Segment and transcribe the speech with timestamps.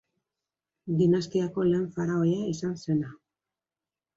[1.01, 3.13] Dinastiako lehen faraoia izan zena.